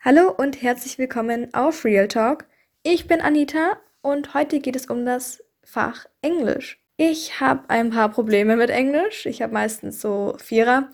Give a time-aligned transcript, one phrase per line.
[0.00, 2.46] Hallo und herzlich willkommen auf Real Talk.
[2.84, 6.80] Ich bin Anita und heute geht es um das Fach Englisch.
[6.96, 9.26] Ich habe ein paar Probleme mit Englisch.
[9.26, 10.88] Ich habe meistens so Vierer.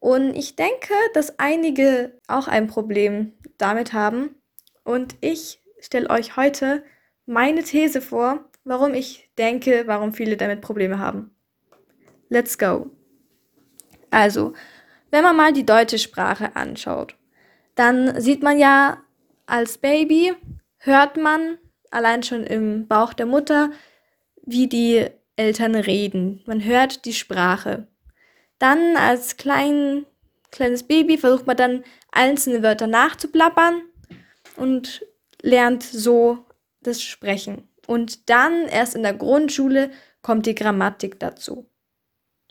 [0.00, 4.34] Und ich denke, dass einige auch ein Problem damit haben.
[4.82, 6.82] Und ich stelle euch heute
[7.26, 11.30] meine These vor, warum ich denke, warum viele damit Probleme haben.
[12.28, 12.90] Let's go.
[14.10, 14.52] Also,
[15.12, 17.16] wenn man mal die deutsche Sprache anschaut,
[17.74, 19.02] dann sieht man ja
[19.46, 20.34] als Baby,
[20.78, 21.58] hört man
[21.90, 23.70] allein schon im Bauch der Mutter,
[24.44, 25.06] wie die
[25.36, 26.42] Eltern reden.
[26.46, 27.86] Man hört die Sprache.
[28.58, 30.06] Dann als klein,
[30.50, 33.82] kleines Baby versucht man dann einzelne Wörter nachzuplappern
[34.56, 35.04] und
[35.40, 36.46] lernt so
[36.80, 37.68] das Sprechen.
[37.86, 39.90] Und dann erst in der Grundschule
[40.22, 41.68] kommt die Grammatik dazu.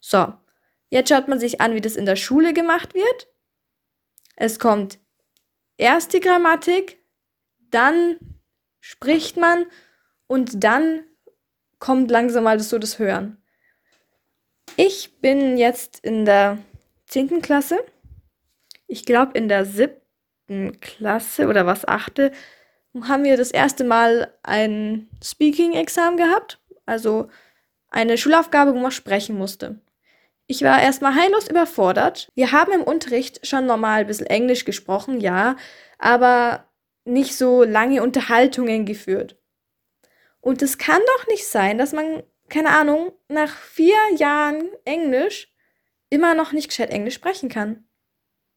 [0.00, 0.34] So,
[0.90, 3.28] jetzt schaut man sich an, wie das in der Schule gemacht wird.
[4.36, 4.98] Es kommt
[5.76, 6.98] erst die Grammatik,
[7.70, 8.18] dann
[8.80, 9.66] spricht man
[10.26, 11.04] und dann
[11.78, 13.42] kommt langsam mal so das Hören.
[14.76, 16.58] Ich bin jetzt in der
[17.06, 17.42] 10.
[17.42, 17.78] Klasse.
[18.86, 20.80] Ich glaube, in der 7.
[20.80, 22.32] Klasse oder was, 8.
[23.02, 26.60] haben wir das erste Mal ein Speaking-Examen gehabt.
[26.86, 27.28] Also
[27.88, 29.78] eine Schulaufgabe, wo man sprechen musste.
[30.46, 32.30] Ich war erstmal heillos überfordert.
[32.34, 35.56] Wir haben im Unterricht schon normal ein bisschen Englisch gesprochen, ja,
[35.98, 36.70] aber
[37.04, 39.38] nicht so lange Unterhaltungen geführt.
[40.40, 45.50] Und es kann doch nicht sein, dass man, keine Ahnung, nach vier Jahren Englisch
[46.10, 47.88] immer noch nicht gescheit Englisch sprechen kann.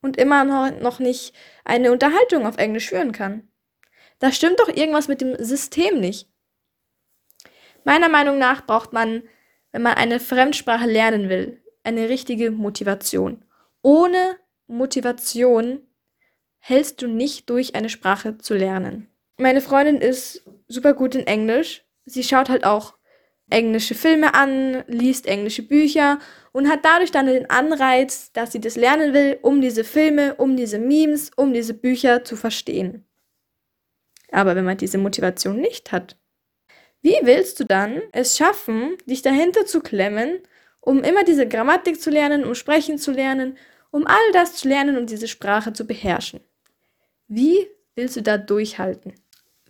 [0.00, 1.34] Und immer noch, noch nicht
[1.64, 3.48] eine Unterhaltung auf Englisch führen kann.
[4.18, 6.28] Da stimmt doch irgendwas mit dem System nicht.
[7.84, 9.22] Meiner Meinung nach braucht man,
[9.70, 13.42] wenn man eine Fremdsprache lernen will, eine richtige Motivation.
[13.80, 14.36] Ohne
[14.66, 15.80] Motivation
[16.58, 19.08] hältst du nicht durch, eine Sprache zu lernen.
[19.38, 21.86] Meine Freundin ist super gut in Englisch.
[22.04, 22.98] Sie schaut halt auch
[23.48, 26.18] englische Filme an, liest englische Bücher
[26.52, 30.58] und hat dadurch dann den Anreiz, dass sie das lernen will, um diese Filme, um
[30.58, 33.06] diese Memes, um diese Bücher zu verstehen.
[34.30, 36.18] Aber wenn man diese Motivation nicht hat,
[37.00, 40.42] wie willst du dann es schaffen, dich dahinter zu klemmen
[40.88, 43.58] um immer diese Grammatik zu lernen, um sprechen zu lernen,
[43.90, 46.40] um all das zu lernen und diese Sprache zu beherrschen.
[47.26, 49.12] Wie willst du da durchhalten?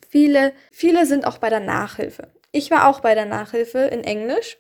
[0.09, 2.31] Viele, viele sind auch bei der Nachhilfe.
[2.53, 4.59] Ich war auch bei der Nachhilfe in Englisch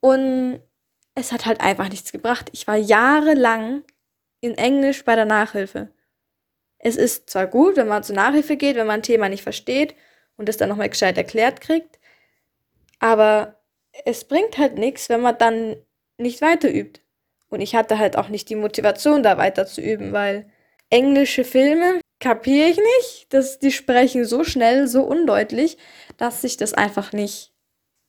[0.00, 0.60] und
[1.14, 2.50] es hat halt einfach nichts gebracht.
[2.50, 3.84] Ich war jahrelang
[4.40, 5.92] in Englisch bei der Nachhilfe.
[6.78, 9.94] Es ist zwar gut, wenn man zur Nachhilfe geht, wenn man ein Thema nicht versteht
[10.36, 12.00] und es dann nochmal gescheit erklärt kriegt,
[12.98, 13.59] aber
[14.04, 15.76] es bringt halt nichts, wenn man dann
[16.18, 17.00] nicht weiter übt.
[17.48, 20.48] Und ich hatte halt auch nicht die Motivation, da weiter zu üben, weil
[20.90, 23.32] englische Filme kapiere ich nicht.
[23.32, 25.78] dass die sprechen so schnell, so undeutlich,
[26.16, 27.52] dass ich das einfach nicht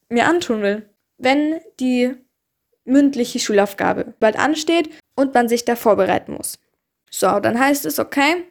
[0.09, 0.89] mir antun will.
[1.17, 2.15] Wenn die
[2.83, 6.59] mündliche Schulaufgabe bald ansteht und man sich da vorbereiten muss.
[7.09, 8.43] So, dann heißt es, okay,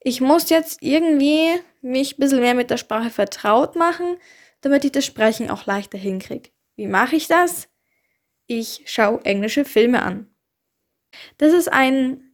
[0.00, 4.16] ich muss jetzt irgendwie mich ein bisschen mehr mit der Sprache vertraut machen,
[4.60, 6.50] damit ich das Sprechen auch leichter hinkriege.
[6.76, 7.68] Wie mache ich das?
[8.46, 10.28] Ich schaue englische Filme an.
[11.38, 12.32] Das ist ein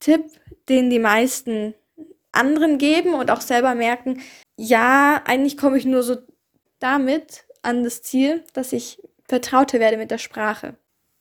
[0.00, 0.24] Tipp,
[0.68, 1.74] den die meisten
[2.32, 4.20] anderen geben und auch selber merken,
[4.56, 6.16] ja, eigentlich komme ich nur so
[6.78, 10.76] damit an das Ziel, dass ich vertrauter werde mit der Sprache.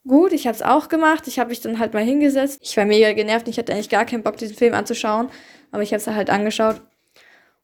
[0.07, 1.27] Gut, ich habe es auch gemacht.
[1.27, 2.59] Ich habe mich dann halt mal hingesetzt.
[2.63, 3.47] Ich war mega genervt.
[3.47, 5.29] Ich hatte eigentlich gar keinen Bock, diesen Film anzuschauen.
[5.71, 6.81] Aber ich habe es halt angeschaut.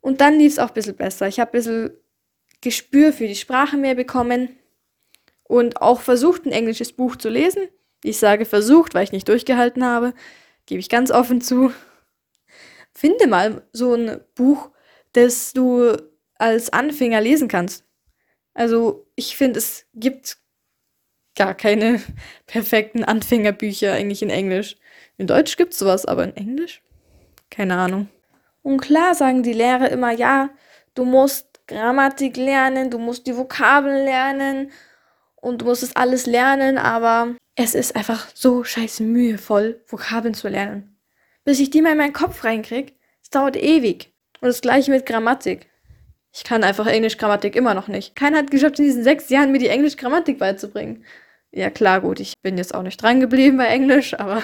[0.01, 1.27] Und dann lief es auch ein bisschen besser.
[1.27, 1.89] Ich habe ein bisschen
[2.61, 4.57] Gespür für die Sprache mehr bekommen
[5.43, 7.67] und auch versucht, ein englisches Buch zu lesen.
[8.03, 10.13] Ich sage versucht, weil ich nicht durchgehalten habe,
[10.65, 11.71] gebe ich ganz offen zu.
[12.93, 14.71] Finde mal so ein Buch,
[15.13, 15.95] das du
[16.35, 17.85] als Anfänger lesen kannst.
[18.53, 20.37] Also ich finde, es gibt
[21.35, 22.01] gar keine
[22.47, 24.75] perfekten Anfängerbücher eigentlich in Englisch.
[25.17, 26.81] In Deutsch gibt es sowas, aber in Englisch?
[27.49, 28.09] Keine Ahnung.
[28.61, 30.49] Und klar sagen die Lehrer immer, ja,
[30.93, 34.71] du musst Grammatik lernen, du musst die Vokabeln lernen
[35.35, 40.47] und du musst es alles lernen, aber es ist einfach so scheiße mühevoll, Vokabeln zu
[40.47, 40.97] lernen.
[41.43, 44.13] Bis ich die mal in meinen Kopf reinkrieg, es dauert ewig.
[44.39, 45.67] Und das gleiche mit Grammatik.
[46.33, 48.15] Ich kann einfach Englisch-Grammatik immer noch nicht.
[48.15, 51.03] Keiner hat geschafft, in diesen sechs Jahren mir die Englisch-Grammatik beizubringen.
[51.51, 54.43] Ja, klar, gut, ich bin jetzt auch nicht dran geblieben bei Englisch, aber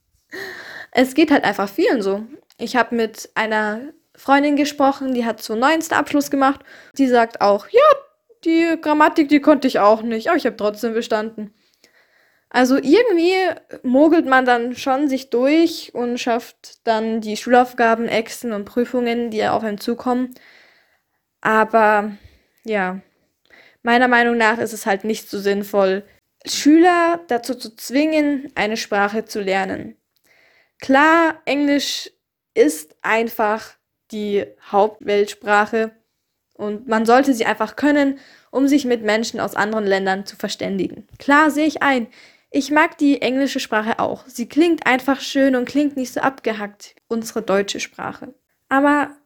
[0.92, 2.24] es geht halt einfach vielen so.
[2.58, 3.80] Ich habe mit einer
[4.18, 6.60] Freundin gesprochen, die hat so neunsten Abschluss gemacht.
[6.98, 7.80] Die sagt auch, ja,
[8.44, 11.54] die Grammatik, die konnte ich auch nicht, aber ich habe trotzdem bestanden.
[12.50, 13.34] Also irgendwie
[13.82, 19.46] mogelt man dann schon sich durch und schafft dann die Schulaufgaben, Exen und Prüfungen, die
[19.46, 20.34] auf einem zukommen.
[21.40, 22.12] Aber
[22.64, 23.00] ja,
[23.82, 26.04] meiner Meinung nach ist es halt nicht so sinnvoll,
[26.46, 29.96] Schüler dazu zu zwingen, eine Sprache zu lernen.
[30.80, 32.10] Klar, Englisch
[32.54, 33.77] ist einfach
[34.10, 35.92] die Hauptweltsprache
[36.54, 38.18] und man sollte sie einfach können,
[38.50, 41.06] um sich mit Menschen aus anderen Ländern zu verständigen.
[41.18, 42.08] Klar sehe ich ein,
[42.50, 44.26] ich mag die englische Sprache auch.
[44.26, 48.34] Sie klingt einfach schön und klingt nicht so abgehackt, unsere deutsche Sprache.
[48.68, 49.16] Aber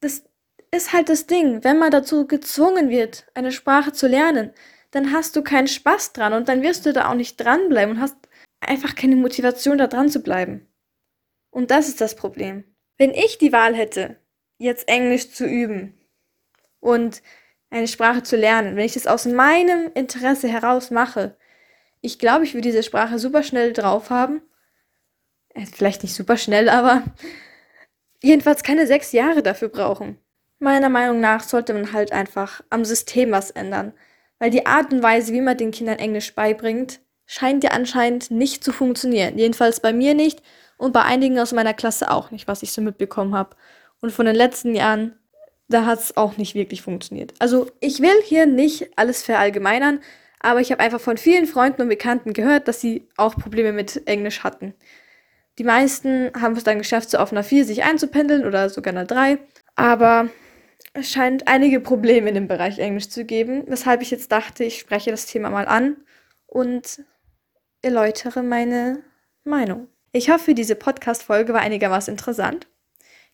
[0.00, 0.22] das
[0.70, 4.52] ist halt das Ding, wenn man dazu gezwungen wird, eine Sprache zu lernen,
[4.92, 8.00] dann hast du keinen Spaß dran und dann wirst du da auch nicht dranbleiben und
[8.00, 8.16] hast
[8.60, 10.66] einfach keine Motivation, da dran zu bleiben.
[11.50, 12.64] Und das ist das Problem.
[13.00, 14.16] Wenn ich die Wahl hätte,
[14.58, 15.94] jetzt Englisch zu üben
[16.80, 17.22] und
[17.70, 21.34] eine Sprache zu lernen, wenn ich das aus meinem Interesse heraus mache,
[22.02, 24.42] ich glaube, ich würde diese Sprache super schnell drauf haben.
[25.54, 27.02] Äh, vielleicht nicht super schnell, aber
[28.22, 30.18] jedenfalls keine sechs Jahre dafür brauchen.
[30.58, 33.94] Meiner Meinung nach sollte man halt einfach am System was ändern.
[34.38, 38.62] Weil die Art und Weise, wie man den Kindern Englisch beibringt, scheint ja anscheinend nicht
[38.62, 39.38] zu funktionieren.
[39.38, 40.42] Jedenfalls bei mir nicht
[40.80, 43.54] und bei einigen aus meiner Klasse auch nicht, was ich so mitbekommen habe.
[44.00, 45.14] Und von den letzten Jahren,
[45.68, 47.34] da hat es auch nicht wirklich funktioniert.
[47.38, 50.00] Also ich will hier nicht alles verallgemeinern,
[50.40, 54.08] aber ich habe einfach von vielen Freunden und Bekannten gehört, dass sie auch Probleme mit
[54.08, 54.74] Englisch hatten.
[55.58, 59.04] Die meisten haben es dann geschafft, so auf einer 4 sich einzupendeln oder sogar einer
[59.04, 59.38] 3.
[59.76, 60.30] Aber
[60.94, 64.78] es scheint einige Probleme in dem Bereich Englisch zu geben, weshalb ich jetzt dachte, ich
[64.78, 65.96] spreche das Thema mal an
[66.46, 67.04] und
[67.82, 69.02] erläutere meine
[69.44, 69.88] Meinung.
[70.12, 72.66] Ich hoffe, diese Podcast-Folge war einigermaßen interessant.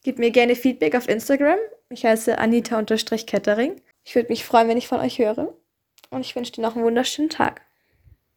[0.02, 1.58] Gebt mir gerne Feedback auf Instagram.
[1.88, 3.80] Ich heiße Anita-Kettering.
[4.04, 5.54] Ich würde mich freuen, wenn ich von euch höre
[6.10, 7.65] und ich wünsche dir noch einen wunderschönen Tag.